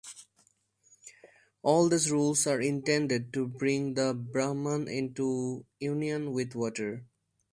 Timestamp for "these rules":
1.87-2.47